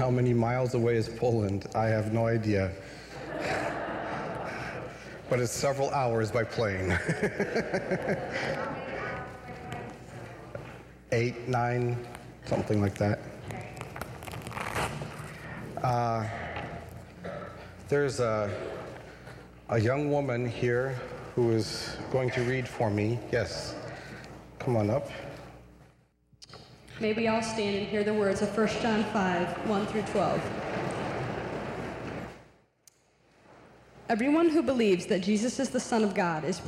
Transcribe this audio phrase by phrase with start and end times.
[0.00, 1.66] how many miles away is Poland?
[1.74, 2.72] I have no idea.
[5.28, 6.90] but it's several hours by plane.
[11.12, 11.98] Eight, nine,
[12.46, 13.20] something like that.
[15.82, 16.26] Uh,
[17.90, 18.50] there's a,
[19.68, 20.98] a young woman here
[21.34, 23.18] who is going to read for me.
[23.30, 23.74] Yes,
[24.58, 25.10] come on up.
[27.00, 30.42] May we all stand and hear the words of 1 John 5 1 through 12.
[34.10, 36.60] Everyone who believes that Jesus is the Son of God is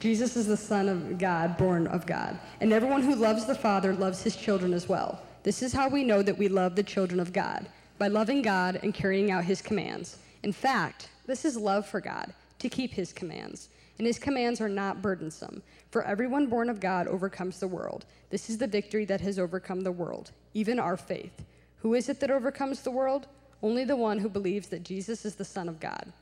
[0.00, 2.36] Jesus is the Son of God, born of God.
[2.60, 5.22] And everyone who loves the Father loves his children as well.
[5.44, 8.80] This is how we know that we love the children of God by loving God
[8.82, 10.18] and carrying out his commands.
[10.42, 13.68] In fact, this is love for God, to keep his commands.
[13.98, 15.62] And his commands are not burdensome.
[15.90, 18.04] For everyone born of God overcomes the world.
[18.30, 21.44] This is the victory that has overcome the world, even our faith.
[21.78, 23.26] Who is it that overcomes the world?
[23.62, 26.12] Only the one who believes that Jesus is the Son of God.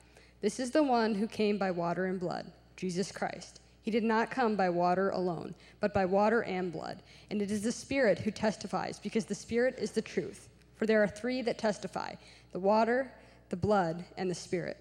[0.40, 3.60] This is the one who came by water and blood, Jesus Christ.
[3.82, 7.02] He did not come by water alone, but by water and blood.
[7.30, 10.48] And it is the Spirit who testifies, because the Spirit is the truth.
[10.76, 12.14] For there are three that testify
[12.52, 13.10] the water,
[13.48, 14.76] the blood, and the Spirit.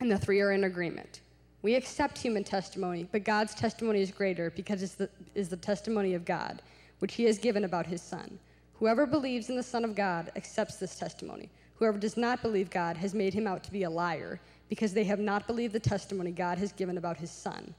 [0.00, 1.20] And the three are in agreement.
[1.62, 6.24] We accept human testimony, but God's testimony is greater because it is the testimony of
[6.24, 6.60] God,
[6.98, 8.38] which He has given about His Son.
[8.74, 11.48] Whoever believes in the Son of God accepts this testimony.
[11.76, 15.04] Whoever does not believe God has made him out to be a liar, because they
[15.04, 17.74] have not believed the testimony God has given about His Son.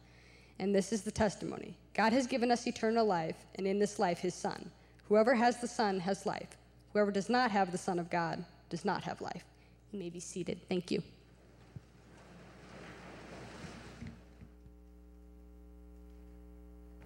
[0.60, 4.20] And this is the testimony God has given us eternal life, and in this life,
[4.20, 4.70] His Son.
[5.10, 6.58] Whoever has the Son has life.
[6.94, 9.44] Whoever does not have the Son of God does not have life.
[9.92, 10.60] You may be seated.
[10.70, 11.04] Thank you.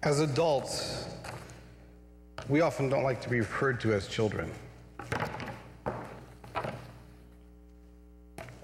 [0.04, 1.08] As adults,
[2.48, 4.48] we often don't like to be referred to as children.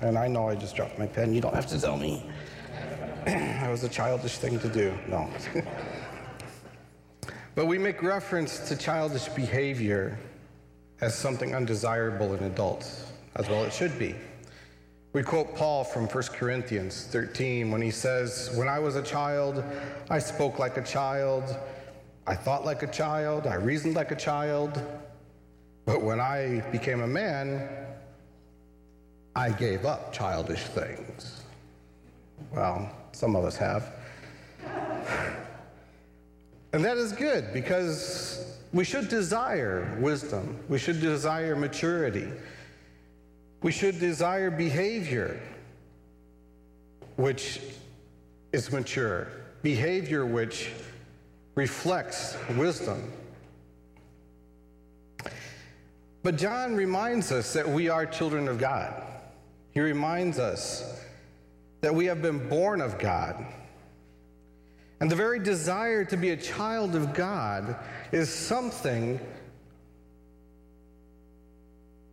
[0.01, 1.35] And I know I just dropped my pen.
[1.35, 2.25] You don't have to tell me.
[3.25, 4.97] that was a childish thing to do.
[5.09, 5.29] No.
[7.57, 10.17] but we make reference to childish behavior
[11.01, 14.15] as something undesirable in adults, as well it should be.
[15.15, 19.63] We quote Paul from 1 Corinthians 13 when he says, When I was a child,
[20.11, 21.57] I spoke like a child,
[22.27, 24.83] I thought like a child, I reasoned like a child,
[25.85, 27.69] but when I became a man,
[29.37, 31.45] I gave up childish things.
[32.53, 33.93] Well, some of us have.
[36.73, 40.59] And that is good because we should desire wisdom.
[40.69, 42.27] We should desire maturity.
[43.65, 45.41] We should desire behavior
[47.17, 47.63] which
[48.53, 49.27] is mature,
[49.63, 50.71] behavior which
[51.55, 53.11] reflects wisdom.
[56.23, 59.03] But John reminds us that we are children of God.
[59.73, 61.01] He reminds us
[61.81, 63.47] that we have been born of God.
[65.01, 67.77] And the very desire to be a child of God
[68.13, 69.19] is something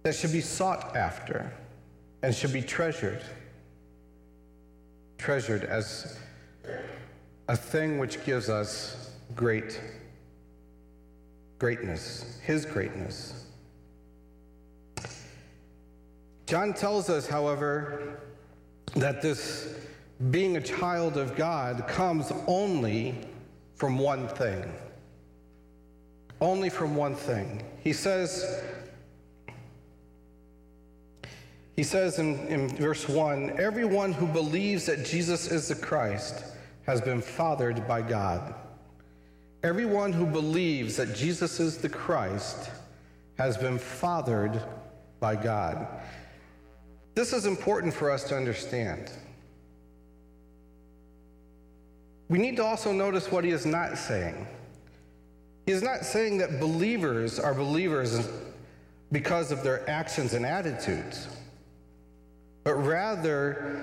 [0.03, 1.51] that should be sought after
[2.23, 3.21] and should be treasured.
[5.17, 6.17] Treasured as
[7.47, 9.79] a thing which gives us great
[11.61, 13.45] greatness, his greatness.
[16.47, 18.19] John tells us, however,
[18.95, 19.75] that this
[20.31, 23.15] being a child of God comes only
[23.75, 24.73] from one thing.
[26.41, 27.61] Only from one thing.
[27.83, 28.63] He says,
[31.81, 36.43] he says in, in verse 1 Everyone who believes that Jesus is the Christ
[36.85, 38.53] has been fathered by God.
[39.63, 42.69] Everyone who believes that Jesus is the Christ
[43.39, 44.61] has been fathered
[45.19, 45.87] by God.
[47.15, 49.09] This is important for us to understand.
[52.29, 54.45] We need to also notice what he is not saying.
[55.65, 58.29] He is not saying that believers are believers
[59.11, 61.27] because of their actions and attitudes,
[62.63, 63.81] but rather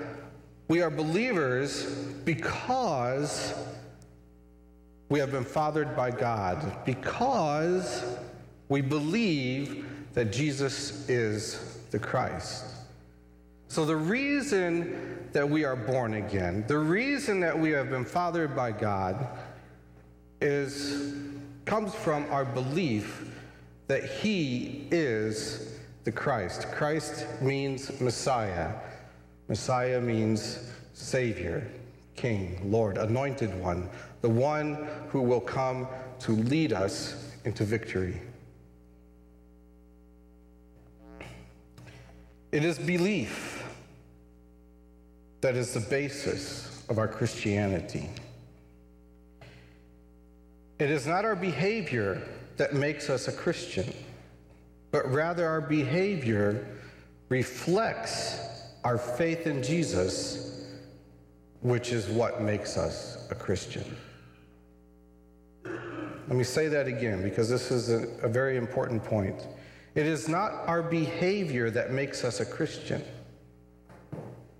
[0.67, 1.85] we are believers
[2.25, 3.53] because
[5.09, 8.03] we have been fathered by God, because
[8.69, 12.65] we believe that Jesus is the Christ.
[13.67, 18.55] So, the reason that we are born again, the reason that we have been fathered
[18.55, 19.27] by God,
[20.41, 21.13] is
[21.65, 23.29] comes from our belief
[23.87, 25.68] that He is
[26.03, 26.67] the Christ.
[26.71, 28.73] Christ means Messiah.
[29.47, 31.67] Messiah means Savior,
[32.15, 33.89] King, Lord, Anointed One,
[34.21, 35.87] the one who will come
[36.19, 38.21] to lead us into victory.
[42.51, 43.63] It is belief
[45.41, 48.09] that is the basis of our Christianity.
[50.79, 52.21] It is not our behavior
[52.57, 53.93] that makes us a Christian,
[54.91, 56.65] but rather our behavior
[57.29, 58.39] reflects
[58.83, 60.67] our faith in Jesus,
[61.61, 63.83] which is what makes us a Christian.
[65.63, 69.47] Let me say that again because this is a, a, very important point.
[69.95, 73.03] It is not our behavior that makes us a Christian,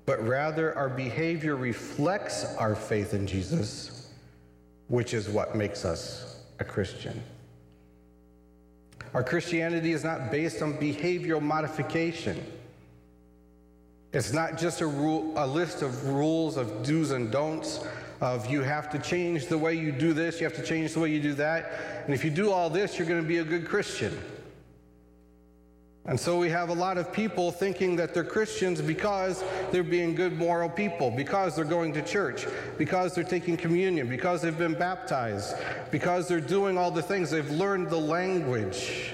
[0.06, 4.10] but rather our behavior reflects our faith in Jesus,
[4.88, 7.22] which is what makes us a Christian.
[9.14, 12.44] Our Christianity is not based on behavioral modification.
[14.12, 17.86] It's not just a, rule, a list of rules of do's and don'ts,
[18.22, 21.00] of you have to change the way you do this, you have to change the
[21.00, 22.04] way you do that.
[22.06, 24.18] And if you do all this, you're going to be a good Christian.
[26.10, 30.16] And so we have a lot of people thinking that they're Christians because they're being
[30.16, 32.48] good moral people, because they're going to church,
[32.80, 35.56] because they're taking communion, because they've been baptized,
[35.92, 37.30] because they're doing all the things.
[37.30, 39.14] They've learned the language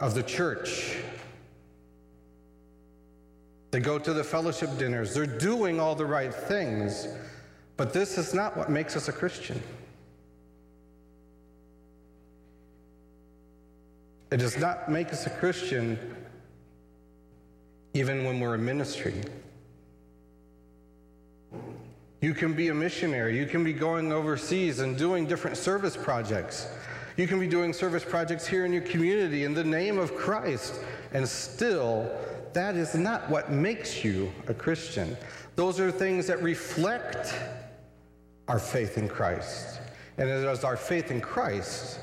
[0.00, 0.98] of the church.
[3.70, 5.14] They go to the fellowship dinners.
[5.14, 7.06] They're doing all the right things.
[7.76, 9.62] But this is not what makes us a Christian.
[14.32, 15.98] It does not make us a Christian
[17.92, 19.12] even when we're in ministry.
[22.22, 23.36] You can be a missionary.
[23.36, 26.66] You can be going overseas and doing different service projects.
[27.18, 30.80] You can be doing service projects here in your community in the name of Christ,
[31.12, 32.10] and still,
[32.54, 35.14] that is not what makes you a Christian.
[35.56, 37.34] Those are things that reflect
[38.48, 39.78] our faith in Christ.
[40.16, 41.98] And it is our faith in Christ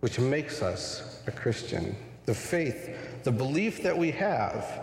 [0.00, 1.96] which makes us a Christian.
[2.24, 4.82] The faith, the belief that we have,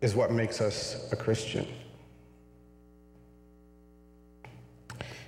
[0.00, 1.66] is what makes us a Christian.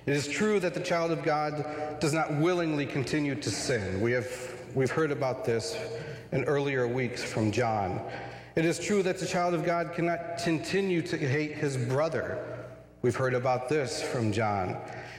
[0.05, 4.01] It is true that the child of God does not willingly continue to sin.
[4.01, 4.27] We have,
[4.73, 5.77] we've heard about this
[6.31, 8.01] in earlier weeks from John.
[8.55, 12.43] It is true that the child of God cannot continue to hate his brother.
[13.01, 14.77] We've heard about this from John.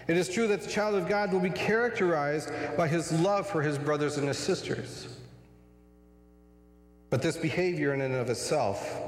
[0.09, 3.63] It is true that the child of God will be characterized by his love for
[3.63, 5.09] his brothers and his sisters.
[7.11, 8.99] But this behavior in and of itself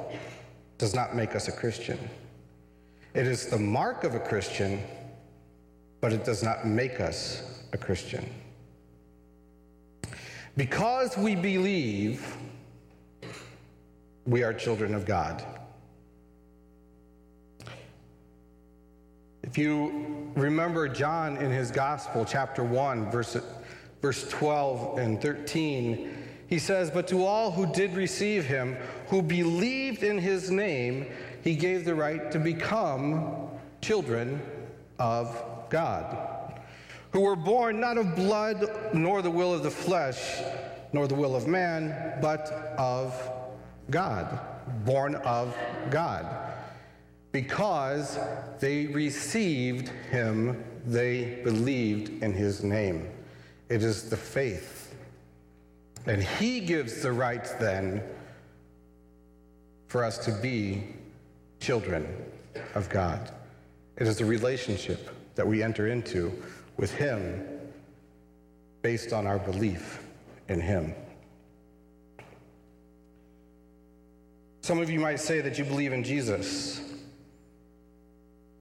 [0.79, 1.99] does not make us a Christian.
[3.14, 4.82] It is the mark of a Christian,
[6.00, 8.29] but it does not make us a Christian.
[10.56, 12.37] Because we believe
[14.26, 15.44] we are children of God.
[19.46, 23.37] If you remember John in his gospel, chapter 1, verse,
[24.00, 28.75] verse 12 and 13, he says, But to all who did receive him,
[29.08, 31.06] who believed in his name,
[31.43, 33.50] he gave the right to become
[33.82, 34.41] children
[34.99, 35.38] of
[35.69, 36.58] God,
[37.11, 40.41] who were born not of blood, nor the will of the flesh,
[40.94, 43.31] nor the will of man, but of
[43.91, 44.41] God,
[44.87, 45.55] born of
[45.91, 46.44] God.
[47.34, 48.16] Because
[48.60, 53.10] they received him, they believed in his name.
[53.69, 54.94] It is the faith.
[56.06, 58.05] And he gives the right then
[59.88, 60.84] for us to be
[61.58, 62.06] children
[62.76, 63.32] of God.
[63.96, 66.41] It is a relationship that we enter into
[66.76, 67.44] with him
[68.82, 70.06] based on our belief
[70.48, 70.94] in him.
[74.60, 76.81] Some of you might say that you believe in Jesus.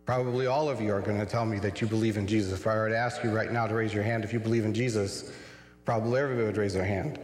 [0.05, 2.51] Probably all of you are going to tell me that you believe in Jesus.
[2.53, 4.65] If I were to ask you right now to raise your hand if you believe
[4.65, 5.31] in Jesus,
[5.85, 7.19] probably everybody would raise their hand.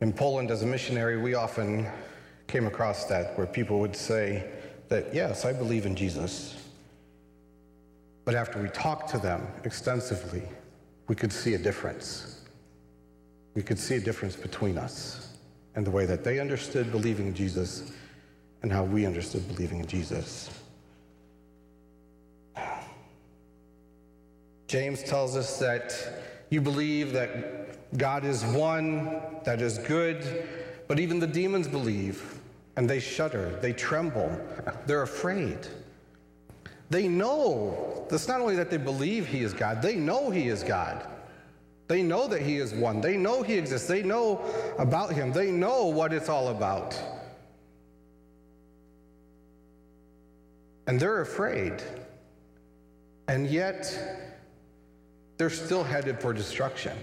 [0.00, 1.86] In Poland, as a missionary, we often
[2.46, 4.50] came across that where people would say
[4.88, 6.56] that, yes, I believe in Jesus.
[8.24, 10.42] But after we talked to them extensively,
[11.06, 12.40] we could see a difference.
[13.54, 15.36] We could see a difference between us
[15.74, 17.92] and the way that they understood believing in Jesus
[18.62, 20.50] and how we understood believing in Jesus.
[24.68, 25.94] James tells us that
[26.50, 30.46] you believe that God is one, that is good,
[30.86, 32.38] but even the demons believe
[32.76, 34.30] and they shudder, they tremble,
[34.86, 35.66] they're afraid.
[36.90, 40.62] They know, it's not only that they believe He is God, they know He is
[40.62, 41.06] God.
[41.86, 43.00] They know that He is one.
[43.00, 43.88] They know He exists.
[43.88, 44.44] They know
[44.78, 45.32] about Him.
[45.32, 46.98] They know what it's all about.
[50.86, 51.82] And they're afraid.
[53.26, 54.27] And yet,
[55.38, 56.96] they're still headed for destruction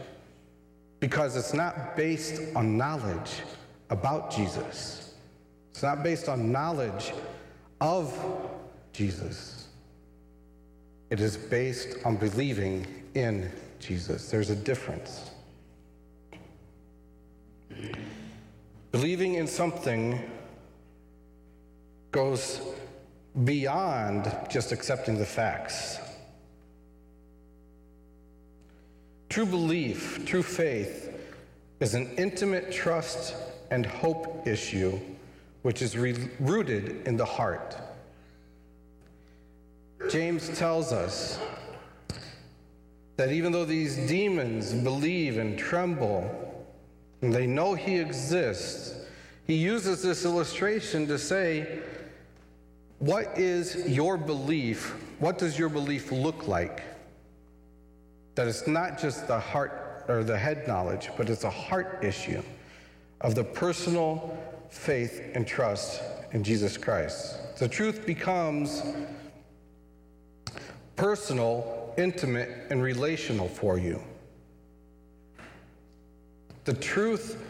[0.99, 3.41] because it's not based on knowledge
[3.89, 5.13] about Jesus.
[5.71, 7.13] It's not based on knowledge
[7.81, 8.13] of
[8.91, 9.67] Jesus.
[11.09, 14.29] It is based on believing in Jesus.
[14.29, 15.29] There's a difference.
[18.91, 20.19] Believing in something
[22.11, 22.61] goes
[23.43, 25.99] beyond just accepting the facts.
[29.35, 31.13] True belief, true faith,
[31.81, 33.35] is an intimate trust
[33.69, 34.97] and hope issue
[35.61, 37.75] which is re- rooted in the heart.
[40.09, 41.37] James tells us
[43.17, 46.65] that even though these demons believe and tremble,
[47.21, 48.95] and they know he exists,
[49.47, 51.79] he uses this illustration to say,
[52.99, 54.95] What is your belief?
[55.19, 56.94] What does your belief look like?
[58.35, 62.43] That it's not just the heart or the head knowledge, but it's a heart issue
[63.21, 64.37] of the personal
[64.69, 66.01] faith and trust
[66.31, 67.57] in Jesus Christ.
[67.57, 68.83] The truth becomes
[70.95, 74.01] personal, intimate, and relational for you.
[76.65, 77.41] The truth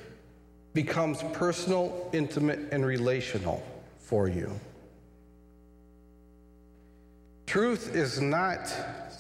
[0.74, 3.66] becomes personal, intimate, and relational
[3.98, 4.52] for you.
[7.48, 8.74] Truth is not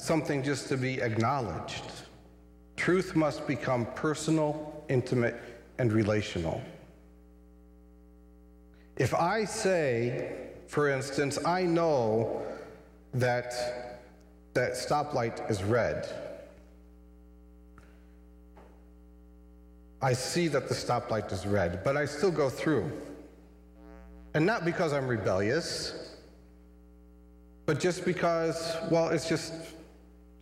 [0.05, 1.83] something just to be acknowledged.
[2.77, 5.35] Truth must become personal, intimate,
[5.79, 6.61] and relational.
[8.97, 10.35] If I say,
[10.67, 12.43] for instance, I know
[13.13, 13.99] that
[14.53, 16.07] that stoplight is red,
[20.01, 22.91] I see that the stoplight is red, but I still go through.
[24.35, 26.15] And not because I'm rebellious,
[27.65, 29.53] but just because, well, it's just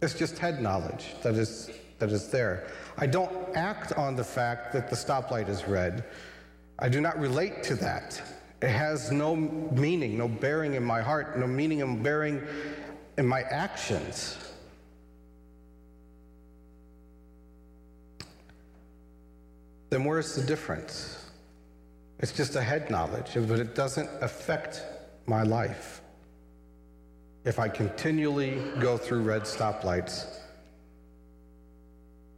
[0.01, 1.69] it's just head knowledge that is
[1.99, 2.67] that is there.
[2.97, 6.03] I don't act on the fact that the stoplight is red.
[6.79, 8.21] I do not relate to that.
[8.61, 12.41] It has no meaning, no bearing in my heart, no meaning and bearing
[13.17, 14.37] in my actions.
[19.89, 21.29] Then where's the difference?
[22.19, 24.81] It's just a head knowledge, but it doesn't affect
[25.25, 26.01] my life.
[27.45, 30.39] If I continually go through red stoplights,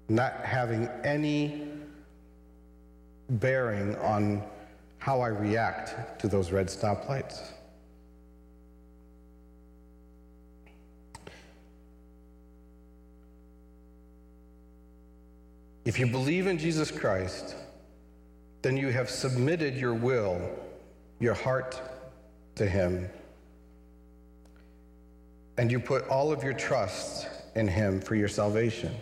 [0.10, 1.68] not having any
[3.30, 4.44] bearing on
[4.98, 7.52] how I react to those red stoplights.
[15.86, 17.56] If you believe in Jesus Christ,
[18.64, 20.42] then you have submitted your will,
[21.20, 21.80] your heart
[22.56, 23.08] to Him,
[25.58, 28.94] and you put all of your trust in Him for your salvation.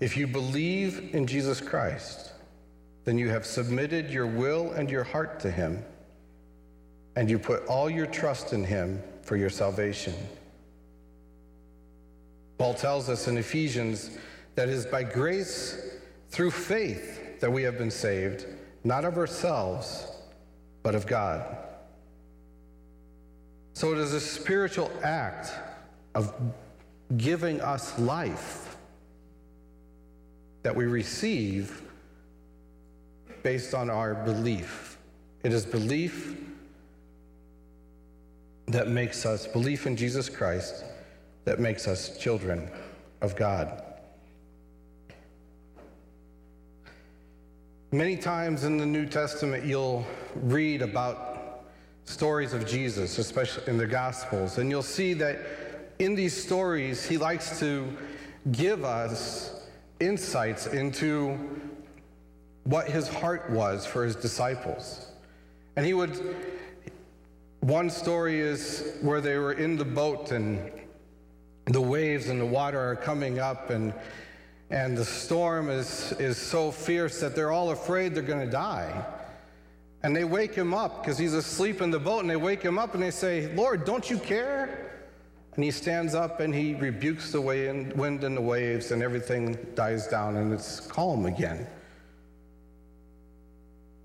[0.00, 2.32] If you believe in Jesus Christ,
[3.04, 5.84] then you have submitted your will and your heart to Him,
[7.16, 10.14] and you put all your trust in Him for your salvation.
[12.58, 14.10] Paul tells us in Ephesians
[14.54, 18.46] that it is by grace through faith that we have been saved,
[18.84, 20.06] not of ourselves,
[20.82, 21.56] but of God.
[23.74, 25.52] So it is a spiritual act
[26.14, 26.32] of
[27.16, 28.76] giving us life
[30.62, 31.82] that we receive
[33.42, 34.96] based on our belief.
[35.42, 36.36] It is belief
[38.66, 40.84] that makes us, belief in Jesus Christ,
[41.44, 42.70] that makes us children
[43.20, 43.82] of God.
[47.90, 51.33] Many times in the New Testament, you'll read about
[52.04, 55.38] stories of Jesus, especially in the Gospels, and you'll see that
[55.98, 57.88] in these stories, he likes to
[58.52, 59.62] give us
[60.00, 61.38] insights into
[62.64, 65.06] what his heart was for his disciples.
[65.76, 66.36] And he would,
[67.60, 70.70] one story is where they were in the boat and
[71.66, 73.94] the waves and the water are coming up and
[74.70, 79.04] and the storm is, is so fierce that they're all afraid they're going to die.
[80.04, 82.78] And they wake him up because he's asleep in the boat, and they wake him
[82.78, 84.92] up and they say, Lord, don't you care?
[85.54, 90.06] And he stands up and he rebukes the wind and the waves, and everything dies
[90.06, 91.66] down and it's calm again.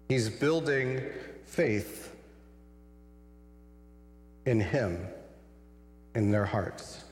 [0.08, 1.02] He's building
[1.44, 2.16] faith
[4.46, 5.06] in him,
[6.16, 7.04] in their hearts.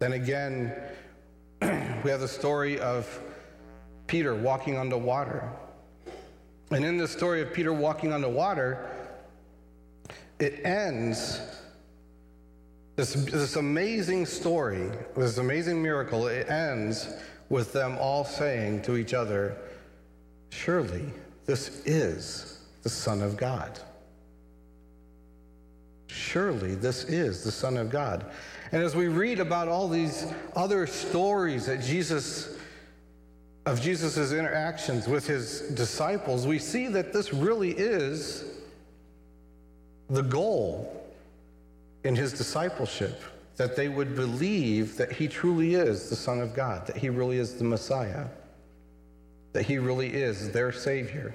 [0.00, 0.74] Then again,
[1.62, 3.06] we have the story of
[4.08, 5.48] Peter walking on the water.
[6.74, 8.90] And in the story of Peter walking on the water,
[10.40, 11.40] it ends
[12.96, 16.26] this, this amazing story, this amazing miracle.
[16.26, 17.14] It ends
[17.48, 19.56] with them all saying to each other,
[20.50, 21.12] Surely
[21.46, 23.78] this is the Son of God.
[26.08, 28.26] Surely this is the Son of God.
[28.72, 30.26] And as we read about all these
[30.56, 32.58] other stories that Jesus
[33.66, 38.44] of Jesus' interactions with his disciples, we see that this really is
[40.10, 41.02] the goal
[42.04, 43.22] in his discipleship
[43.56, 47.38] that they would believe that he truly is the Son of God, that he really
[47.38, 48.26] is the Messiah,
[49.52, 51.32] that he really is their Savior.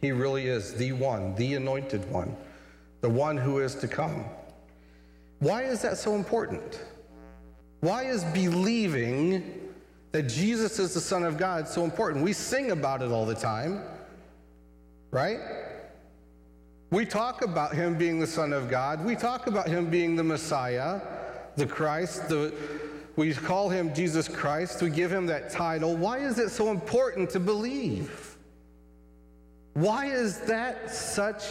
[0.00, 2.36] He really is the one, the anointed one,
[3.00, 4.24] the one who is to come.
[5.40, 6.80] Why is that so important?
[7.80, 9.67] Why is believing
[10.12, 12.24] that Jesus is the Son of God so important?
[12.24, 13.82] We sing about it all the time,
[15.10, 15.40] right?
[16.90, 19.04] We talk about him being the Son of God.
[19.04, 21.00] We talk about him being the Messiah,
[21.56, 22.28] the Christ.
[22.30, 22.54] The,
[23.16, 24.80] we call him Jesus Christ.
[24.80, 25.96] We give him that title.
[25.96, 28.36] Why is it so important to believe?
[29.74, 31.44] Why is that such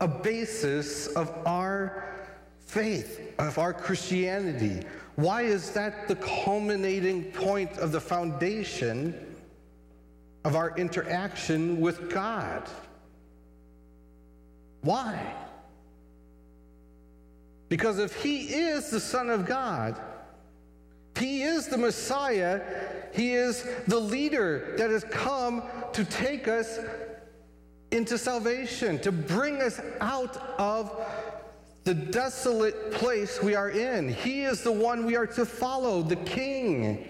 [0.00, 2.14] a basis of our
[2.60, 4.86] faith, of our Christianity?
[5.16, 9.36] Why is that the culminating point of the foundation
[10.44, 12.68] of our interaction with God?
[14.82, 15.34] Why?
[17.68, 20.00] Because if he is the Son of God,
[21.18, 22.60] he is the Messiah,
[23.12, 26.78] he is the leader that has come to take us
[27.92, 30.90] into salvation, to bring us out of
[31.84, 34.08] the desolate place we are in.
[34.08, 37.08] He is the one we are to follow, the King.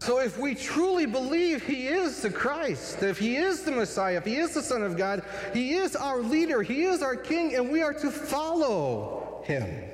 [0.00, 4.26] So, if we truly believe He is the Christ, if He is the Messiah, if
[4.26, 5.22] He is the Son of God,
[5.54, 9.84] He is our leader, He is our King, and we are to follow Him.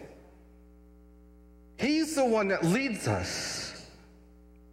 [1.79, 3.87] He's the one that leads us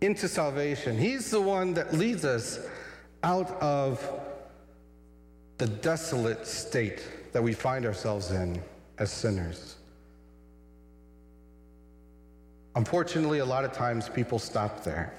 [0.01, 2.59] into salvation, He's the one that leads us
[3.21, 4.03] out of
[5.59, 8.61] the desolate state that we find ourselves in
[8.97, 9.75] as sinners.
[12.75, 15.13] Unfortunately, a lot of times people stop there.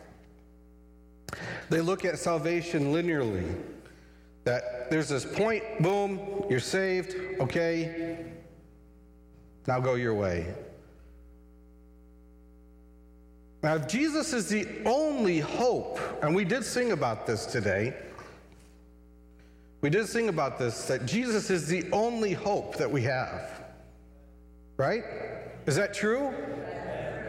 [1.68, 3.54] They look at salvation linearly.
[4.44, 8.24] That there's this point, boom, you're saved, okay,
[9.66, 10.46] now go your way.
[13.62, 17.94] Now, if Jesus is the only hope, and we did sing about this today,
[19.80, 23.62] we did sing about this, that Jesus is the only hope that we have.
[24.76, 25.04] Right?
[25.66, 26.34] Is that true?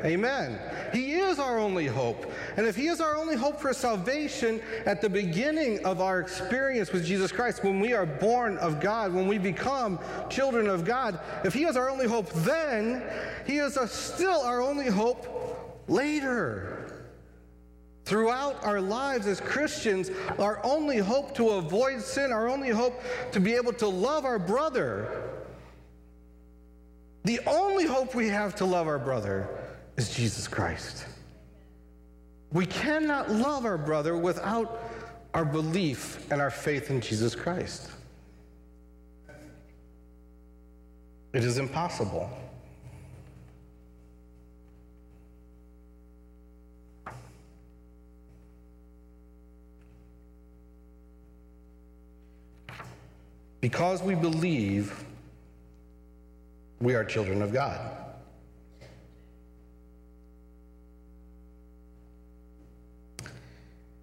[0.04, 0.60] Amen.
[0.94, 2.32] He is our only hope.
[2.58, 6.92] And if He is our only hope for salvation at the beginning of our experience
[6.92, 11.20] with Jesus Christ, when we are born of God, when we become children of God,
[11.46, 13.04] if He is our only hope then,
[13.46, 16.71] He is still our only hope later.
[18.04, 20.10] Throughout our lives as Christians,
[20.40, 24.40] our only hope to avoid sin, our only hope to be able to love our
[24.40, 25.30] brother,
[27.24, 29.48] the only hope we have to love our brother
[29.98, 31.06] is Jesus Christ.
[32.52, 34.92] We cannot love our brother without
[35.34, 37.90] our belief and our faith in Jesus Christ.
[41.34, 42.30] It is impossible.
[53.62, 55.06] Because we believe,
[56.80, 57.80] we are children of God.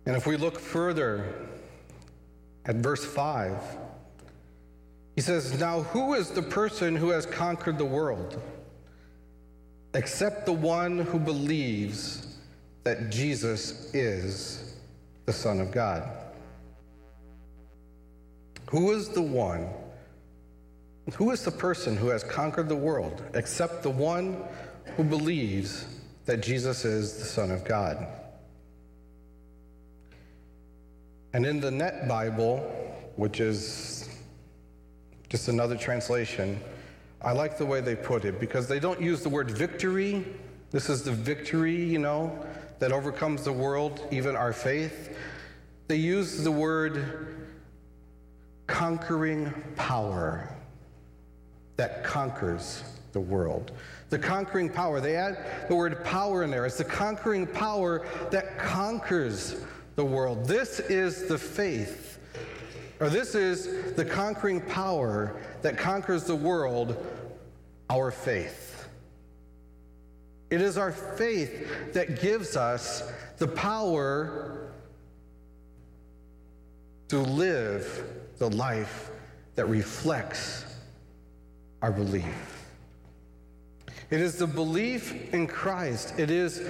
[0.06, 1.34] And if we look further
[2.64, 3.60] at verse 5,
[5.16, 8.40] he says, Now who is the person who has conquered the world?
[9.92, 12.38] Except the one who believes
[12.84, 14.76] that Jesus is
[15.26, 16.08] the Son of God.
[18.70, 19.66] Who is the one?
[21.14, 24.44] Who is the person who has conquered the world except the one
[24.96, 25.86] who believes
[26.26, 28.06] that Jesus is the Son of God?
[31.32, 32.58] And in the Net Bible,
[33.16, 34.08] which is
[35.30, 36.60] just another translation,
[37.22, 40.26] I like the way they put it because they don't use the word victory.
[40.72, 42.46] This is the victory, you know,
[42.80, 45.16] that overcomes the world, even our faith.
[45.88, 47.38] They use the word
[48.68, 50.48] conquering power
[51.76, 53.72] that conquers the world.
[54.10, 56.64] The conquering power, they add the word power in there.
[56.66, 59.56] It's the conquering power that conquers
[59.96, 60.46] the world.
[60.46, 62.20] This is the faith,
[63.00, 66.96] or this is the conquering power that conquers the world,
[67.90, 68.88] our faith.
[70.50, 73.02] It is our faith that gives us
[73.38, 74.70] the power
[77.08, 79.10] to live the life
[79.54, 80.64] that reflects
[81.82, 82.66] our belief.
[84.10, 86.66] It is the belief in Christ, it is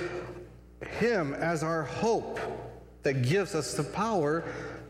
[0.99, 2.41] Him as our hope
[3.03, 4.45] that gives us the power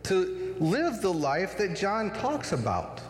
[0.04, 3.00] to live the life that John talks about.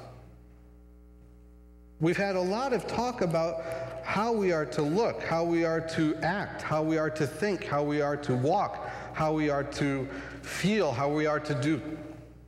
[2.00, 3.64] We've had a lot of talk about
[4.04, 7.64] how we are to look, how we are to act, how we are to think,
[7.64, 10.08] how we are to walk, how we are to
[10.42, 11.80] feel, how we are to do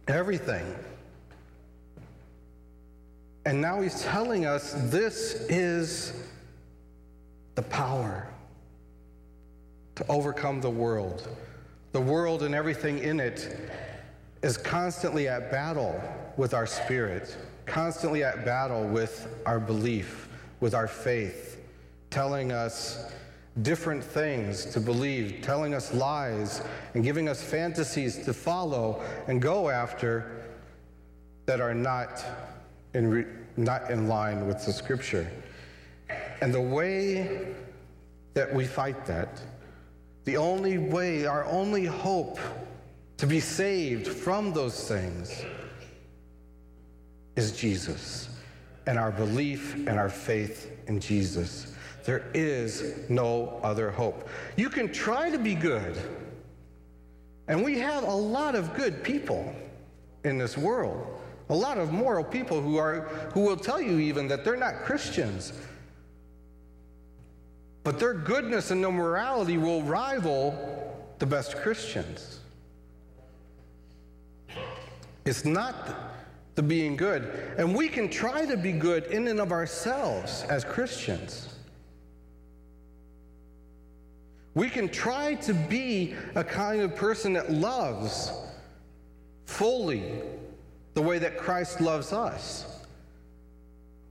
[0.09, 0.65] everything.
[3.47, 6.13] And now he's telling us this is
[7.55, 8.29] the power
[9.95, 11.29] to overcome the world.
[11.93, 13.71] The world and everything in it
[14.43, 16.01] is constantly at battle
[16.37, 20.29] with our spirit, constantly at battle with our belief,
[20.61, 21.61] with our faith,
[22.11, 23.13] telling us
[23.63, 26.63] different things to believe, telling us lies,
[26.95, 30.45] and giving us fantasies to follow and go after
[31.47, 32.25] that are not
[32.95, 35.31] in, not in line with the scripture.
[36.41, 37.55] And the way
[38.35, 39.41] that we fight that,
[40.25, 42.39] the only way, our only hope
[43.17, 45.45] to be saved from those things
[47.37, 48.29] is Jesus
[48.87, 51.75] and our belief and our faith in Jesus.
[52.05, 54.29] There is no other hope.
[54.57, 55.97] You can try to be good,
[57.47, 59.55] and we have a lot of good people
[60.25, 61.20] in this world.
[61.51, 63.03] A lot of moral people who are
[63.35, 65.53] who will tell you even that they're not Christians.
[67.83, 70.55] But their goodness and their morality will rival
[71.19, 72.39] the best Christians.
[75.25, 75.75] It's not
[76.55, 77.55] the being good.
[77.59, 81.55] And we can try to be good in and of ourselves as Christians.
[84.55, 88.33] We can try to be a kind of person that loves
[89.47, 90.23] fully
[90.95, 92.67] the way that Christ loves us.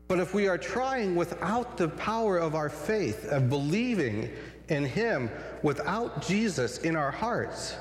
[0.07, 4.31] But if we are trying without the power of our faith, of believing
[4.67, 5.29] in Him,
[5.61, 7.75] without Jesus in our hearts,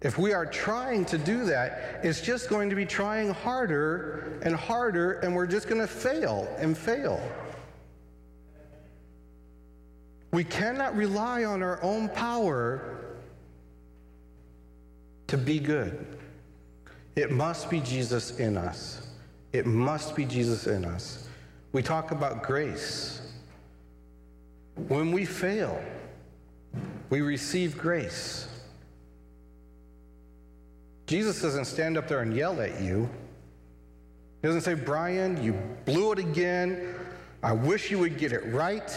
[0.00, 4.54] if we are trying to do that, it's just going to be trying harder and
[4.54, 7.20] harder, and we're just going to fail and fail.
[10.32, 13.16] We cannot rely on our own power
[15.28, 16.17] to be good.
[17.18, 19.08] It must be Jesus in us.
[19.52, 21.26] It must be Jesus in us.
[21.72, 23.20] We talk about grace.
[24.86, 25.82] When we fail,
[27.10, 28.46] we receive grace.
[31.08, 33.10] Jesus doesn't stand up there and yell at you.
[34.40, 35.54] He doesn't say, Brian, you
[35.86, 36.94] blew it again.
[37.42, 38.96] I wish you would get it right.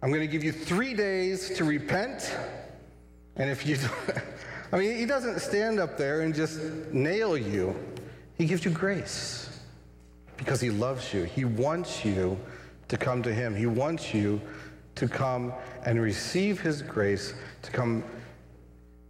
[0.00, 2.32] I'm going to give you three days to repent.
[3.34, 3.78] And if you,
[4.72, 6.58] I mean, he doesn't stand up there and just
[6.92, 7.74] nail you,
[8.36, 9.60] he gives you grace
[10.36, 11.24] because he loves you.
[11.24, 12.38] He wants you
[12.88, 14.40] to come to him, he wants you
[14.96, 15.52] to come
[15.84, 18.04] and receive his grace, to come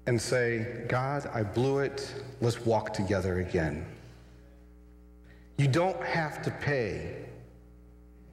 [0.07, 2.14] and say, God, I blew it.
[2.40, 3.85] Let's walk together again.
[5.59, 7.25] You don't have to pay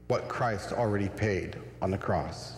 [0.07, 2.53] what Christ already paid on the cross.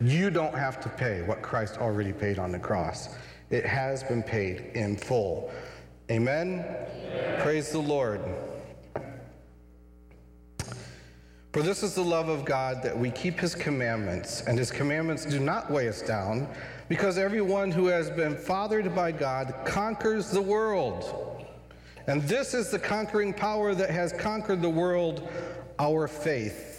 [0.00, 3.08] You don't have to pay what Christ already paid on the cross.
[3.50, 5.50] It has been paid in full.
[6.10, 6.64] Amen?
[6.64, 7.40] Amen.
[7.40, 8.20] Praise the Lord.
[11.52, 15.24] For this is the love of God that we keep his commandments, and his commandments
[15.24, 16.46] do not weigh us down,
[16.90, 21.46] because everyone who has been fathered by God conquers the world.
[22.06, 25.26] And this is the conquering power that has conquered the world,
[25.78, 26.75] our faith.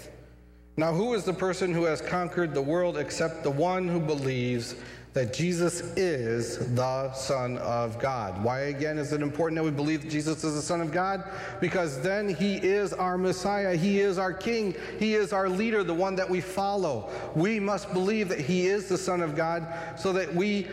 [0.77, 4.75] Now, who is the person who has conquered the world except the one who believes
[5.17, 8.43] that Jesus is the Son of God.
[8.43, 11.23] Why, again, is it important that we believe Jesus is the Son of God?
[11.59, 15.91] Because then He is our Messiah, He is our King, He is our leader, the
[15.91, 17.09] one that we follow.
[17.33, 20.67] We must believe that He is the Son of God so that we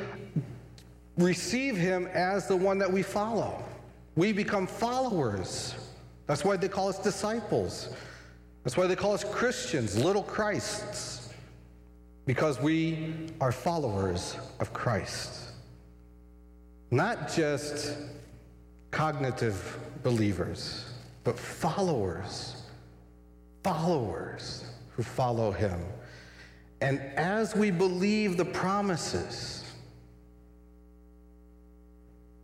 [1.17, 3.65] receive Him as the one that we follow.
[4.15, 5.75] We become followers.
[6.27, 7.89] That's why they call us disciples.
[8.65, 11.15] That's why they call us Christians, little Christs
[12.27, 15.51] because we are followers of Christ.
[16.91, 17.97] Not just
[18.91, 20.91] cognitive believers,
[21.25, 22.63] but followers,
[23.63, 25.81] followers who follow him.
[26.81, 29.65] And as we believe the promises,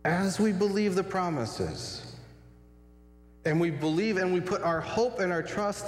[0.03, 2.15] as we believe the promises,
[3.45, 5.85] and we believe and we put our hope and our trust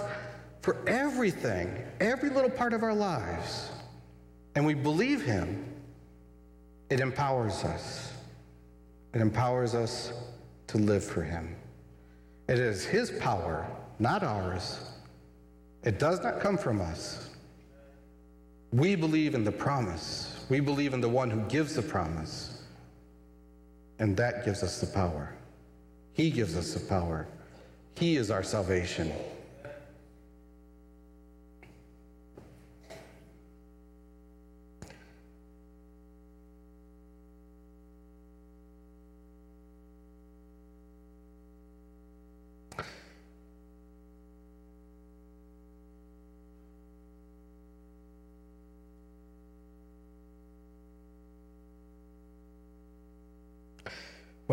[0.64, 3.70] for everything, every little part of our lives,
[4.56, 5.66] and we believe Him,
[6.90, 8.14] it empowers us.
[9.14, 10.14] It empowers us
[10.68, 11.54] to live for Him.
[12.48, 13.68] It is His power,
[14.00, 14.80] not ours.
[15.84, 17.30] It does not come from us.
[18.72, 20.46] We believe in the promise.
[20.50, 22.64] We believe in the one who gives the promise.
[24.00, 25.34] And that gives us the power.
[26.14, 27.28] He gives us the power.
[27.96, 29.12] He is our salvation.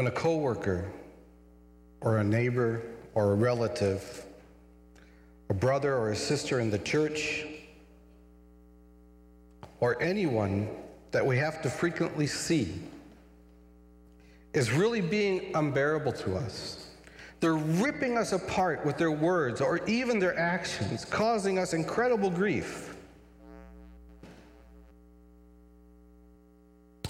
[0.01, 0.91] When a coworker
[2.01, 2.81] or a neighbor
[3.15, 4.25] or a relative,
[5.51, 7.45] a brother or a sister in the church,
[9.79, 10.71] or anyone
[11.11, 12.81] that we have to frequently see
[14.55, 16.89] is really being unbearable to us.
[17.41, 22.97] They're ripping us apart with their words or even their actions, causing us incredible grief.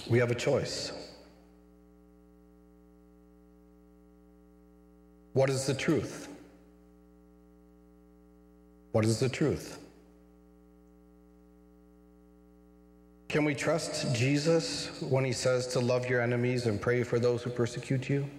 [0.09, 0.91] We have a choice.
[5.33, 6.27] What is the truth?
[8.91, 9.79] What is the truth?
[13.29, 17.41] Can we trust Jesus when he says to love your enemies and pray for those
[17.41, 18.29] who persecute you?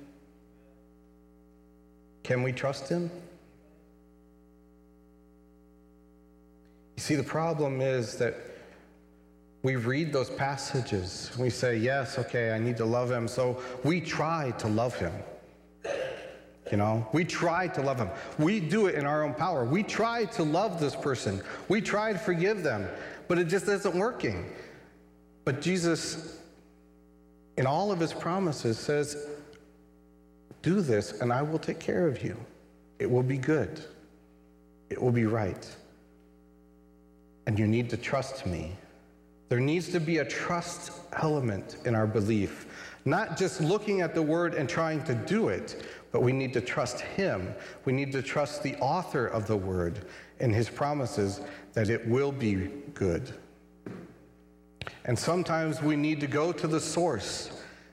[2.22, 3.10] Can we trust him?
[6.96, 8.36] You see, the problem is that
[9.62, 11.30] we read those passages.
[11.38, 13.26] We say, yes, okay, I need to love him.
[13.28, 15.12] So we try to love him.
[16.72, 18.08] You know, we try to love them.
[18.38, 19.62] We do it in our own power.
[19.62, 21.42] We try to love this person.
[21.68, 22.88] We try to forgive them,
[23.28, 24.50] but it just isn't working.
[25.44, 26.38] But Jesus,
[27.58, 29.26] in all of his promises, says,
[30.62, 32.38] Do this, and I will take care of you.
[32.98, 33.84] It will be good,
[34.88, 35.68] it will be right.
[37.46, 38.72] And you need to trust me.
[39.50, 44.22] There needs to be a trust element in our belief, not just looking at the
[44.22, 47.54] word and trying to do it, but we need to trust Him.
[47.86, 50.04] We need to trust the author of the word
[50.38, 51.40] and His promises
[51.72, 53.32] that it will be good.
[55.06, 57.50] And sometimes we need to go to the source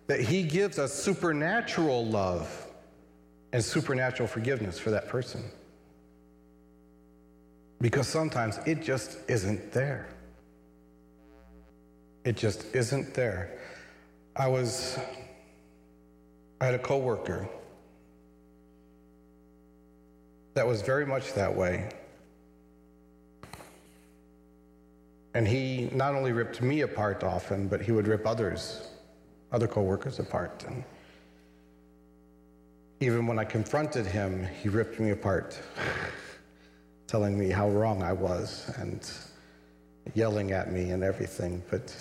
[0.08, 2.67] that He gives us supernatural love
[3.53, 5.43] and supernatural forgiveness for that person.
[7.82, 10.10] Because sometimes it just isn't there.
[12.25, 13.58] It just isn't there.
[14.36, 14.99] I was,
[16.60, 17.47] I had a coworker
[20.53, 21.89] that was very much that way.
[25.33, 28.89] And he not only ripped me apart often, but he would rip others,
[29.51, 30.63] other coworkers apart.
[30.67, 30.83] And
[32.99, 35.59] even when I confronted him, he ripped me apart,
[37.07, 39.09] telling me how wrong I was and
[40.15, 41.62] yelling at me and everything.
[41.69, 41.95] But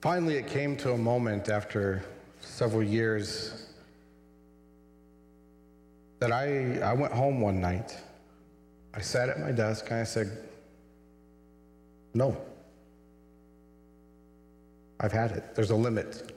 [0.00, 2.04] finally, it came to a moment after
[2.40, 3.65] several years
[6.18, 7.96] that I, I went home one night.
[8.94, 10.38] I sat at my desk and I said,
[12.14, 12.36] No.
[14.98, 15.54] I've had it.
[15.54, 16.32] There's a limit.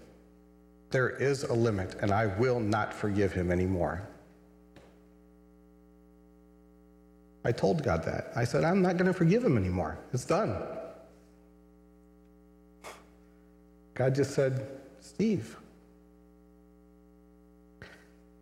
[0.91, 4.01] There is a limit, and I will not forgive him anymore.
[7.45, 8.31] I told God that.
[8.35, 9.97] I said, I'm not going to forgive him anymore.
[10.11, 10.57] It's done.
[13.93, 14.67] God just said,
[14.99, 15.57] Steve,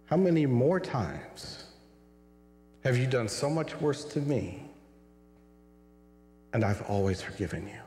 [0.08, 1.65] how many more times
[2.84, 4.63] have you done so much worse to me
[6.54, 7.80] and I've always forgiven you?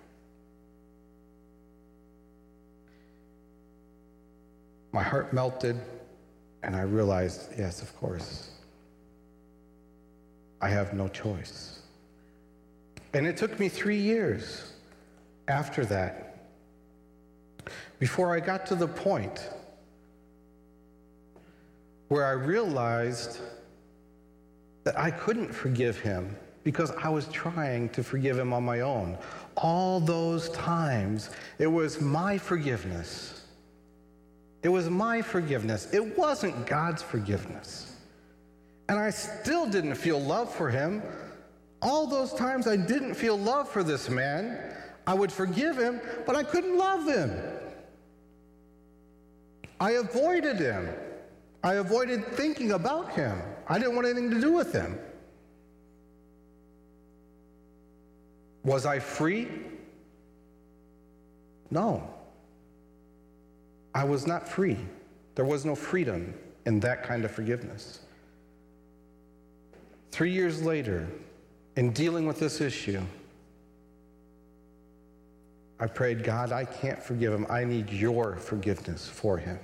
[4.93, 5.77] My heart melted
[6.63, 8.51] and I realized, yes, of course.
[10.61, 11.81] I have no choice.
[13.15, 14.75] And it took me three years
[15.49, 16.49] after that
[17.99, 19.49] before I got to the point
[22.11, 23.39] where I realized
[24.83, 29.17] that I couldn't forgive him because I was trying to forgive him on my own.
[29.57, 33.47] All those times, it was my forgiveness.
[34.65, 35.95] It was my forgiveness.
[35.95, 37.95] It wasn't God's forgiveness.
[38.89, 41.05] And I still didn't feel love for him.
[41.81, 44.59] All those times I didn't feel love for this man,
[45.07, 47.41] I would forgive him, but I couldn't love him.
[49.79, 50.89] I avoided him.
[51.63, 53.41] I avoided thinking about him.
[53.69, 54.99] I didn't want anything to do with him.
[58.65, 59.49] Was I free?
[61.71, 62.09] No.
[63.95, 64.79] I was not free.
[65.35, 66.35] There was no freedom
[66.67, 68.01] in that kind of forgiveness.
[70.11, 71.07] Three years later,
[71.77, 73.01] in dealing with this issue,
[75.79, 77.47] I prayed, God, I can't forgive him.
[77.49, 79.59] I need your forgiveness for him.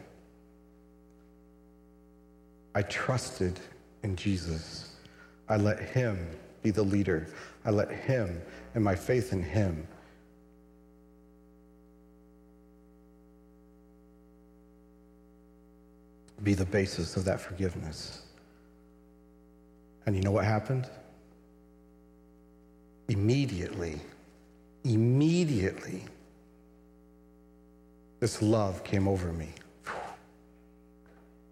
[2.77, 3.59] I trusted
[4.03, 4.97] in Jesus.
[5.49, 6.29] I let him
[6.63, 7.27] be the leader.
[7.65, 8.43] I let him
[8.75, 9.89] and my faith in him
[16.43, 18.21] be the basis of that forgiveness.
[20.05, 20.87] And you know what happened?
[23.09, 23.99] Immediately,
[24.85, 26.05] immediately,
[28.21, 29.49] this love came over me.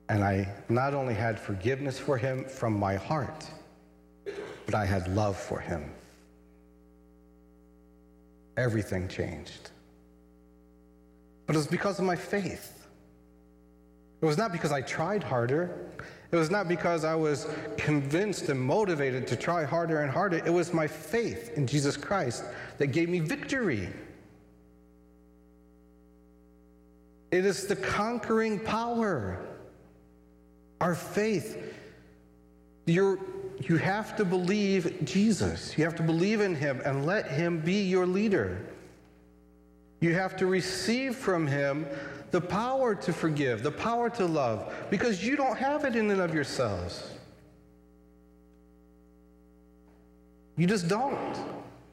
[0.09, 3.47] And I not only had forgiveness for him from my heart,
[4.67, 5.91] but I had love for him.
[8.57, 9.71] Everything changed.
[11.47, 12.87] But it was because of my faith.
[14.21, 15.91] It was not because I tried harder.
[16.33, 20.39] It was not because I was convinced and motivated to try harder and harder.
[20.39, 22.45] It was my faith in Jesus Christ
[22.79, 23.89] that gave me victory.
[27.31, 29.45] It is the conquering power.
[30.85, 31.75] Our faith.
[32.85, 33.19] You're,
[33.59, 35.79] you have to believe Jesus.
[35.79, 38.61] You have to believe in him and let him be your leader.
[40.01, 41.87] You have to receive from him
[42.33, 46.21] the power to forgive, the power to love, because you don't have it in and
[46.21, 47.13] of yourselves.
[50.59, 51.35] You just don't.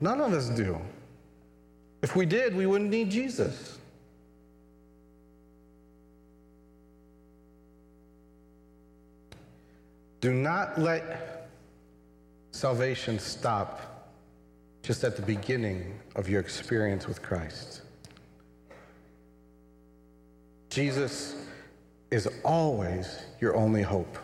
[0.01, 0.77] None of us do.
[2.01, 3.77] If we did, we wouldn't need Jesus.
[10.21, 11.49] Do not let
[12.51, 14.11] salvation stop
[14.83, 17.81] just at the beginning of your experience with Christ.
[20.69, 21.35] Jesus
[22.11, 24.17] is always your only hope.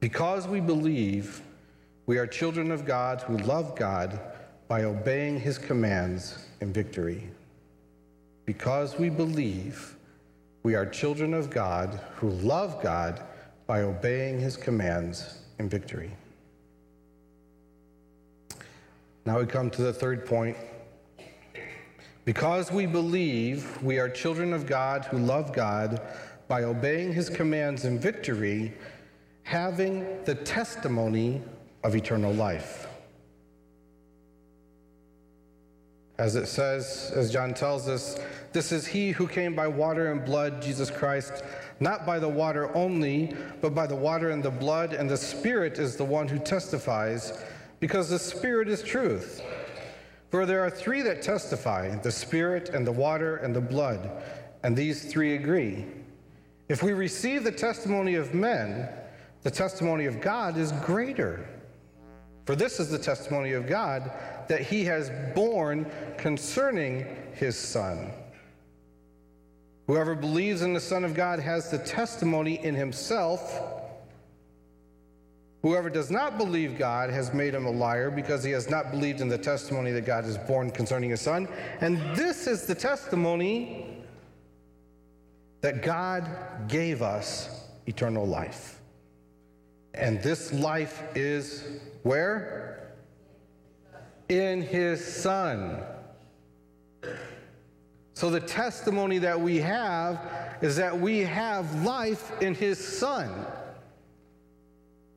[0.00, 1.42] Because we believe
[2.06, 4.20] we are children of God who love God
[4.68, 7.28] by obeying his commands in victory.
[8.44, 9.96] Because we believe
[10.62, 13.22] we are children of God who love God
[13.66, 16.12] by obeying his commands in victory.
[19.24, 20.56] Now we come to the third point.
[22.24, 26.00] Because we believe we are children of God who love God
[26.46, 28.72] by obeying his commands in victory,
[29.42, 31.42] having the testimony
[31.86, 32.88] of eternal life.
[36.18, 38.18] As it says, as John tells us,
[38.52, 41.44] this is he who came by water and blood, Jesus Christ
[41.80, 45.78] not by the water only, but by the water and the blood, and the Spirit
[45.78, 47.44] is the one who testifies,
[47.80, 49.42] because the Spirit is truth.
[50.30, 54.10] For there are three that testify the Spirit, and the water, and the blood,
[54.62, 55.84] and these three agree.
[56.68, 58.88] If we receive the testimony of men,
[59.42, 61.46] the testimony of God is greater.
[62.46, 64.12] For this is the testimony of God
[64.46, 65.84] that he has borne
[66.16, 67.04] concerning
[67.34, 68.12] his Son.
[69.88, 73.60] Whoever believes in the Son of God has the testimony in himself.
[75.62, 79.20] Whoever does not believe God has made him a liar because he has not believed
[79.20, 81.48] in the testimony that God has borne concerning his Son.
[81.80, 84.04] And this is the testimony
[85.62, 86.28] that God
[86.68, 88.75] gave us eternal life.
[89.96, 91.64] And this life is
[92.02, 92.92] where?
[94.28, 95.82] In his Son.
[98.14, 100.20] So the testimony that we have
[100.60, 103.30] is that we have life in his Son.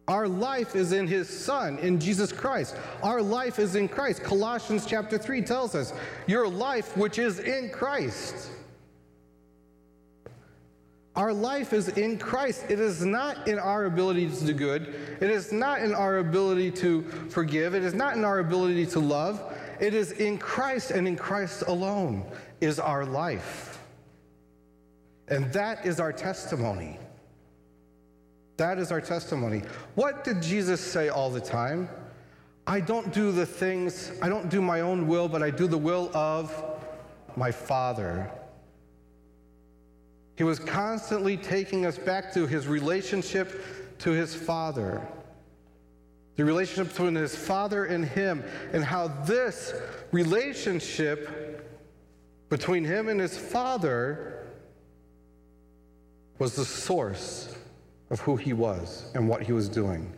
[0.07, 2.75] Our life is in his Son, in Jesus Christ.
[3.03, 4.23] Our life is in Christ.
[4.23, 5.93] Colossians chapter 3 tells us,
[6.25, 8.49] Your life which is in Christ.
[11.15, 12.65] Our life is in Christ.
[12.69, 14.95] It is not in our ability to do good.
[15.19, 17.73] It is not in our ability to forgive.
[17.73, 19.41] It is not in our ability to love.
[19.79, 22.25] It is in Christ and in Christ alone
[22.61, 23.79] is our life.
[25.27, 26.97] And that is our testimony.
[28.57, 29.61] That is our testimony.
[29.95, 31.89] What did Jesus say all the time?
[32.67, 35.77] I don't do the things, I don't do my own will, but I do the
[35.77, 36.53] will of
[37.35, 38.29] my Father.
[40.39, 43.61] He was constantly taking us back to his relationship
[43.97, 45.05] to his Father.
[46.37, 49.73] The relationship between his Father and him, and how this
[50.13, 51.67] relationship
[52.47, 54.47] between him and his Father
[56.37, 57.53] was the source
[58.09, 60.09] of who he was and what he was doing.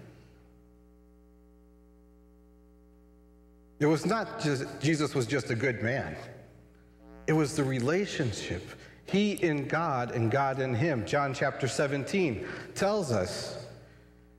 [3.80, 6.16] It was not just Jesus was just a good man.
[7.26, 8.62] It was the relationship.
[9.12, 11.06] He in God and God in him.
[11.06, 13.58] John chapter 17 tells us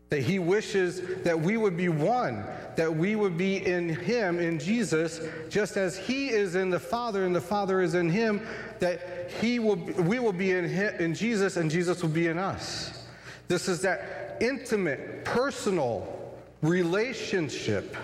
[0.08, 2.44] that he wishes that we would be one,
[2.76, 5.20] that we would be in him, in Jesus,
[5.50, 8.46] just as he is in the Father and the Father is in him,
[8.78, 12.38] that he will, we will be in, him, in Jesus and Jesus will be in
[12.38, 13.06] us.
[13.48, 17.96] This is that intimate, personal relationship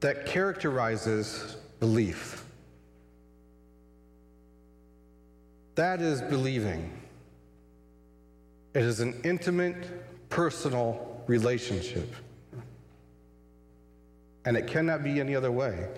[0.00, 2.45] that characterizes belief.
[5.76, 6.90] That is believing.
[8.74, 12.14] It is an intimate, personal relationship.
[14.46, 15.88] And it cannot be any other way.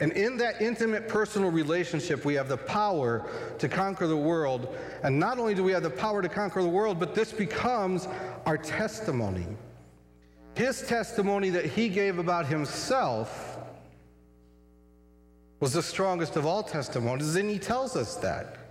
[0.00, 3.28] And in that intimate, personal relationship, we have the power
[3.58, 4.74] to conquer the world.
[5.02, 8.08] And not only do we have the power to conquer the world, but this becomes
[8.46, 9.46] our testimony.
[10.54, 13.58] His testimony that he gave about himself
[15.60, 18.67] was the strongest of all testimonies, and he tells us that.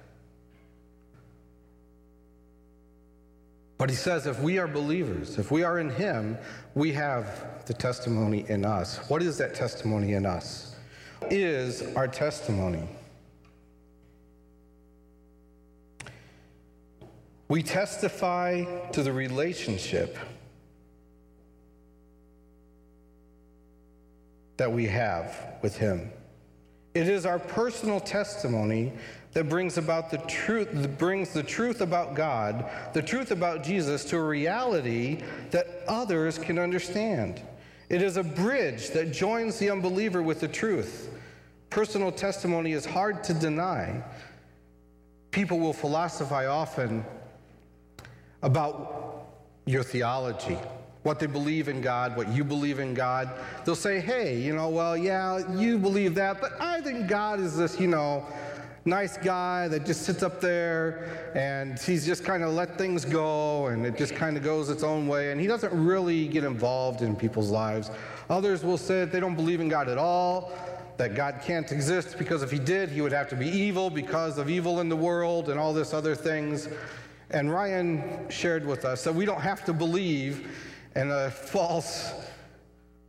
[3.77, 6.37] But he says if we are believers, if we are in him,
[6.73, 8.97] we have the testimony in us.
[9.09, 10.75] What is that testimony in us?
[11.29, 12.87] Is our testimony.
[17.49, 20.17] We testify to the relationship
[24.57, 26.11] that we have with him.
[26.93, 28.91] It is our personal testimony
[29.37, 34.03] that brings about the truth that brings the truth about God, the truth about Jesus
[34.05, 35.21] to a reality
[35.51, 37.39] that others can understand.
[37.87, 41.11] It is a bridge that joins the unbeliever with the truth.
[41.69, 44.03] Personal testimony is hard to deny.
[45.29, 47.05] People will philosophize often
[48.41, 49.27] about
[49.67, 50.57] your theology,
[51.03, 53.29] what they believe in God, what you believe in God.
[53.65, 57.55] They'll say, hey, you know, well, yeah, you believe that, but I think God is
[57.55, 58.25] this, you know,
[58.87, 63.67] nice guy that just sits up there and he's just kind of let things go
[63.67, 67.01] and it just kind of goes its own way and he doesn't really get involved
[67.01, 67.91] in people's lives.
[68.29, 70.53] Others will say that they don't believe in God at all,
[70.95, 74.37] that God can't exist because if he did, he would have to be evil because
[74.37, 76.69] of evil in the world and all this other things.
[77.29, 80.47] And Ryan shared with us that we don't have to believe
[80.95, 82.13] in a false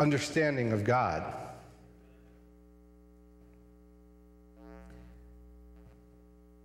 [0.00, 1.22] understanding of God.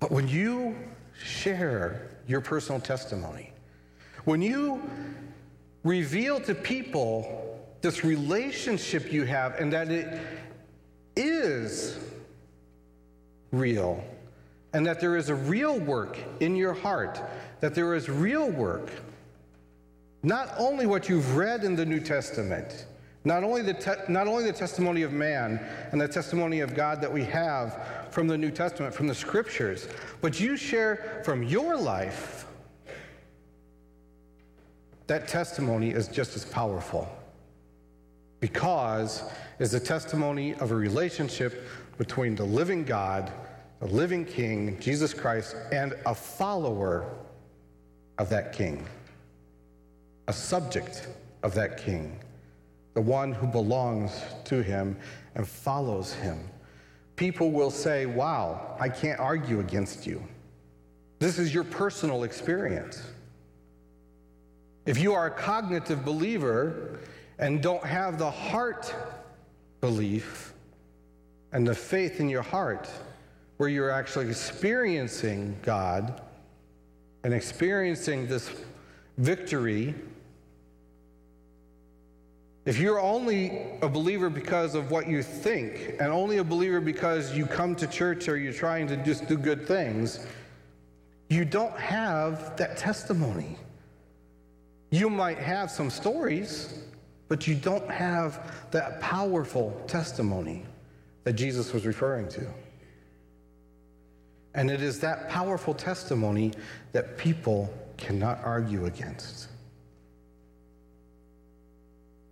[0.03, 0.75] But when you
[1.17, 3.53] share your personal testimony,
[4.25, 4.83] when you
[5.85, 10.19] reveal to people this relationship you have and that it
[11.15, 11.97] is
[13.53, 14.03] real,
[14.73, 17.21] and that there is a real work in your heart,
[17.61, 18.89] that there is real work,
[20.21, 22.87] not only what you've read in the New Testament,
[23.23, 26.99] not only, the te- not only the testimony of man and the testimony of God
[26.99, 29.87] that we have from the New Testament, from the scriptures,
[30.21, 32.45] but you share from your life,
[35.07, 37.09] that testimony is just as powerful
[38.39, 39.23] because
[39.59, 43.31] it's a testimony of a relationship between the living God,
[43.79, 47.13] the living King, Jesus Christ, and a follower
[48.17, 48.85] of that King,
[50.27, 51.07] a subject
[51.41, 52.19] of that King
[52.93, 54.95] the one who belongs to him
[55.35, 56.39] and follows him.
[57.15, 60.23] People will say, Wow, I can't argue against you.
[61.19, 63.01] This is your personal experience.
[64.85, 66.99] If you are a cognitive believer
[67.39, 68.93] and don't have the heart
[69.79, 70.53] belief
[71.53, 72.89] and the faith in your heart,
[73.57, 76.21] where you're actually experiencing God
[77.23, 78.49] and experiencing this
[79.17, 79.93] victory
[82.65, 87.35] if you're only a believer because of what you think, and only a believer because
[87.35, 90.25] you come to church or you're trying to just do good things,
[91.29, 93.57] you don't have that testimony.
[94.91, 96.83] You might have some stories,
[97.27, 100.63] but you don't have that powerful testimony
[101.23, 102.45] that Jesus was referring to.
[104.53, 106.53] And it is that powerful testimony
[106.91, 109.47] that people cannot argue against.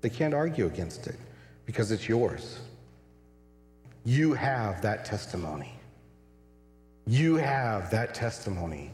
[0.02, 1.16] They can't argue against it
[1.66, 2.60] because it's yours.
[4.04, 5.74] You have that testimony.
[7.06, 8.92] You have that testimony.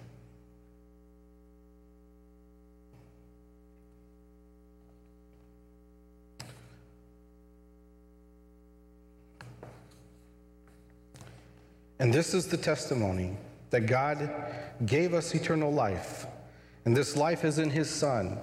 [11.99, 13.35] And this is the testimony
[13.71, 14.29] that God
[14.85, 16.27] gave us eternal life,
[16.85, 18.37] and this life is in his Son.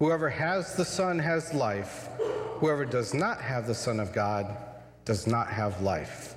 [0.00, 2.08] Whoever has the Son has life.
[2.54, 4.56] Whoever does not have the Son of God
[5.04, 6.34] does not have life.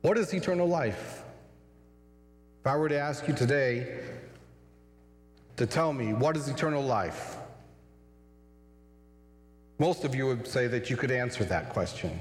[0.00, 1.22] What is eternal life?
[2.60, 4.00] If I were to ask you today
[5.58, 7.36] to tell me what is eternal life,
[9.78, 12.20] most of you would say that you could answer that question.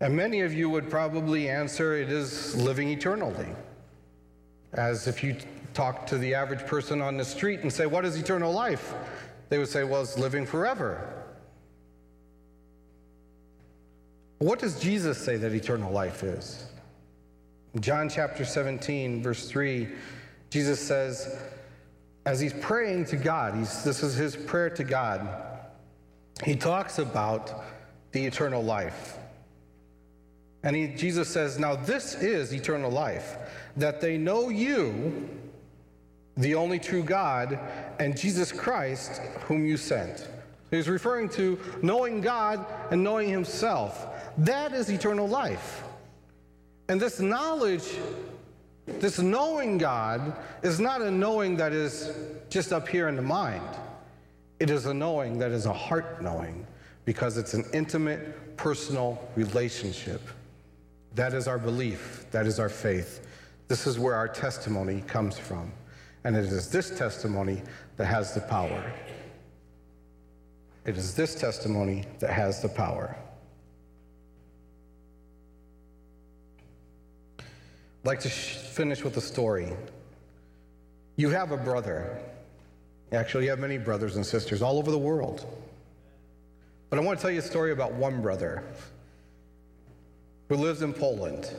[0.00, 3.46] And many of you would probably answer it is living eternally.
[4.74, 5.36] As if you
[5.72, 8.94] talk to the average person on the street and say, What is eternal life?
[9.48, 11.22] They would say, Well, it's living forever.
[14.38, 16.66] What does Jesus say that eternal life is?
[17.80, 19.88] John chapter 17, verse 3,
[20.50, 21.38] Jesus says,
[22.26, 25.28] as he's praying to God, this is his prayer to God,
[26.42, 27.64] he talks about
[28.12, 29.18] the eternal life.
[30.64, 33.36] And he, Jesus says, Now this is eternal life,
[33.76, 35.28] that they know you,
[36.36, 37.58] the only true God,
[38.00, 40.26] and Jesus Christ, whom you sent.
[40.70, 44.06] He's referring to knowing God and knowing himself.
[44.38, 45.84] That is eternal life.
[46.88, 47.84] And this knowledge,
[48.86, 52.10] this knowing God, is not a knowing that is
[52.48, 53.62] just up here in the mind.
[54.58, 56.66] It is a knowing that is a heart knowing
[57.04, 60.20] because it's an intimate, personal relationship.
[61.14, 63.26] That is our belief, that is our faith.
[63.68, 65.72] This is where our testimony comes from.
[66.24, 67.62] And it is this testimony
[67.96, 68.92] that has the power.
[70.84, 73.16] It is this testimony that has the power.
[77.38, 79.72] I'd like to finish with a story.
[81.16, 82.20] You have a brother.
[83.12, 85.46] Actually, you have many brothers and sisters all over the world.
[86.90, 88.64] But I want to tell you a story about one brother
[90.48, 91.50] who lives in Poland.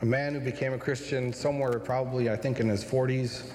[0.00, 3.50] A man who became a Christian somewhere, probably, I think, in his 40s.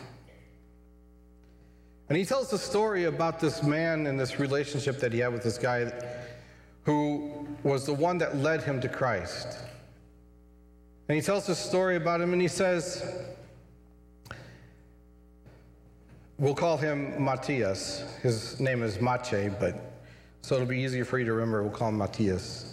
[2.09, 5.43] And he tells the story about this man and this relationship that he had with
[5.43, 5.91] this guy
[6.83, 9.59] who was the one that led him to Christ.
[11.07, 13.23] And he tells a story about him and he says,
[16.37, 18.03] we'll call him Matthias.
[18.23, 19.75] His name is Maciej, but
[20.41, 21.61] so it'll be easier for you to remember.
[21.61, 22.70] We'll call him Matthias.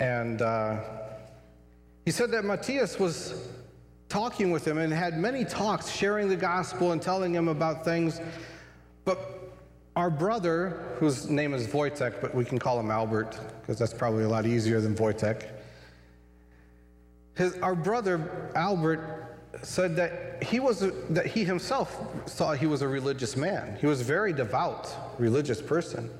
[0.00, 0.80] And uh,
[2.04, 3.48] he said that Matthias was
[4.08, 8.20] talking with him and had many talks, sharing the gospel and telling him about things.
[9.04, 9.52] But
[9.96, 14.24] our brother, whose name is Wojtek, but we can call him Albert because that's probably
[14.24, 15.48] a lot easier than Wojtek.
[17.34, 20.80] His, our brother Albert said that he was
[21.10, 23.76] that he himself thought he was a religious man.
[23.80, 24.88] He was a very devout
[25.18, 26.10] religious person.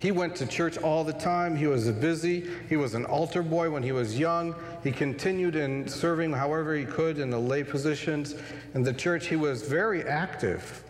[0.00, 1.56] He went to church all the time.
[1.56, 2.48] He was busy.
[2.68, 4.54] He was an altar boy when he was young.
[4.84, 8.36] He continued in serving however he could in the lay positions.
[8.74, 10.84] In the church, he was very active,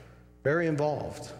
[0.44, 1.32] very involved.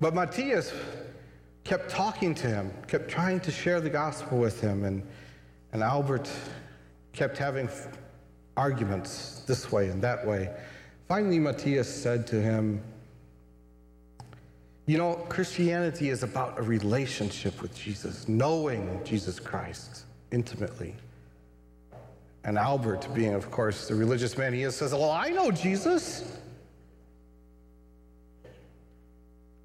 [0.00, 0.72] But Matthias
[1.64, 5.02] kept talking to him, kept trying to share the gospel with him, and,
[5.72, 6.30] and Albert
[7.12, 7.68] kept having
[8.56, 10.50] arguments this way and that way.
[11.08, 12.82] Finally, Matthias said to him,
[14.88, 20.94] You know, Christianity is about a relationship with Jesus, knowing Jesus Christ intimately.
[22.42, 26.38] And Albert, being, of course, the religious man he is, says, Well, I know Jesus.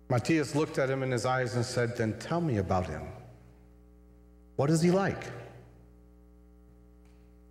[0.09, 3.03] Matthias looked at him in his eyes and said, Then tell me about him.
[4.57, 5.23] What is he like?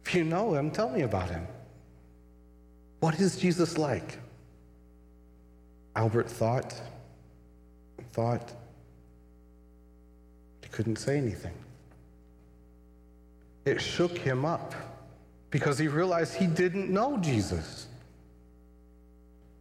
[0.05, 1.47] If you know him, tell me about him.
[3.01, 4.19] What is Jesus like?
[5.97, 6.79] Albert thought,
[8.13, 8.53] thought,
[10.63, 11.55] he couldn't say anything.
[13.65, 14.75] It shook him up
[15.51, 17.87] because he realized he didn't know Jesus.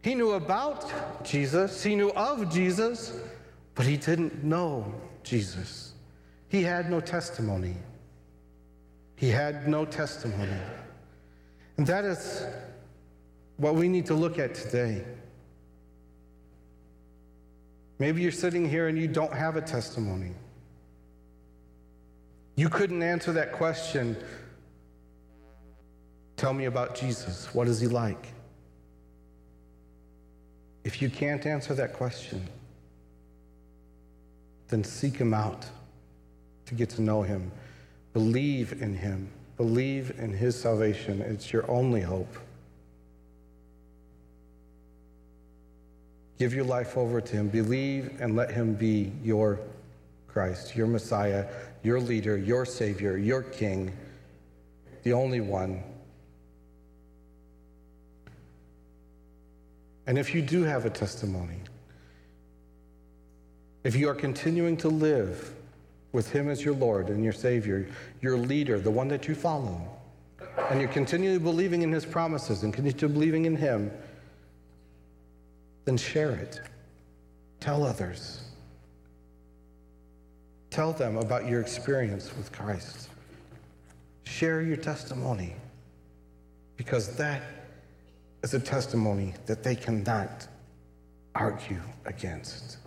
[0.02, 3.14] He knew about Jesus, he knew of Jesus,
[3.76, 4.93] but he didn't know
[5.24, 5.93] Jesus.
[6.49, 7.76] He had no testimony.
[9.16, 10.58] He had no testimony.
[11.78, 12.45] And that is
[13.58, 15.06] what we need to look at today.
[18.02, 20.32] Maybe you're sitting here and you don't have a testimony.
[22.56, 24.18] You couldn't answer that question.
[26.36, 27.54] Tell me about Jesus.
[27.54, 28.30] What is he like?
[30.84, 32.47] If you can't answer that question,
[34.70, 35.68] then seek him out
[36.66, 37.52] to get to know him.
[38.14, 39.30] Believe in him.
[39.58, 41.22] Believe in his salvation.
[41.22, 42.36] It's your only hope.
[46.41, 47.49] Give your life over to Him.
[47.49, 49.59] Believe and let Him be your
[50.27, 51.45] Christ, your Messiah,
[51.83, 53.95] your leader, your Savior, your King,
[55.03, 55.83] the only one.
[60.07, 61.59] And if you do have a testimony,
[63.83, 65.53] if you are continuing to live
[66.11, 67.87] with Him as your Lord and your Savior,
[68.19, 69.79] your leader, the one that you follow,
[70.71, 73.91] and you're continually believing in His promises and continue believing in Him,
[75.86, 76.61] then share it.
[77.59, 78.41] Tell others.
[80.69, 83.09] Tell them about your experience with Christ.
[84.23, 85.53] Share your testimony
[86.77, 87.43] because that
[88.43, 90.47] is a testimony that they cannot
[91.36, 92.77] argue against.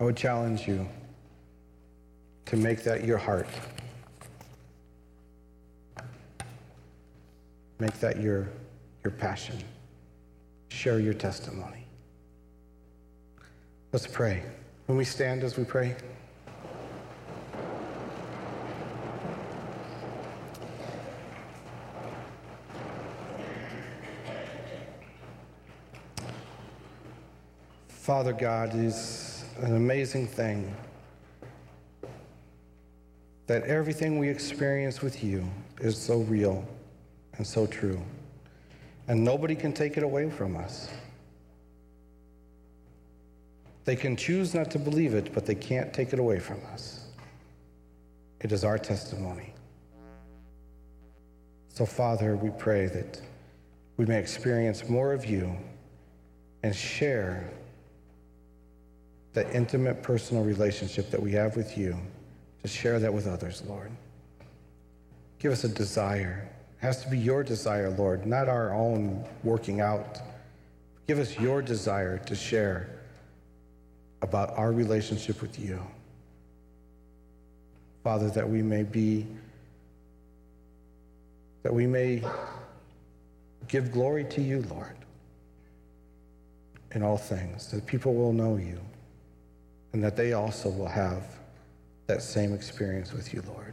[0.00, 0.86] I would challenge you
[2.46, 3.46] to make that your heart.
[7.84, 8.48] Make that your,
[9.04, 9.58] your passion.
[10.70, 11.86] Share your testimony.
[13.92, 14.42] Let's pray.
[14.86, 15.94] When we stand as we pray,
[27.88, 30.74] Father God, is an amazing thing
[33.46, 35.46] that everything we experience with you
[35.82, 36.66] is so real
[37.36, 38.00] and so true.
[39.08, 40.88] And nobody can take it away from us.
[43.84, 47.06] They can choose not to believe it, but they can't take it away from us.
[48.40, 49.52] It is our testimony.
[51.68, 53.20] So, Father, we pray that
[53.96, 55.54] we may experience more of you
[56.62, 57.50] and share
[59.34, 61.96] that intimate personal relationship that we have with you,
[62.62, 63.90] to share that with others, Lord.
[65.38, 66.48] Give us a desire
[66.84, 70.18] has to be your desire, Lord, not our own working out.
[71.06, 72.90] Give us your desire to share
[74.20, 75.80] about our relationship with you.
[78.02, 79.26] Father, that we may be,
[81.62, 82.22] that we may
[83.66, 84.96] give glory to you, Lord,
[86.92, 88.78] in all things, that people will know you,
[89.94, 91.24] and that they also will have
[92.08, 93.72] that same experience with you, Lord.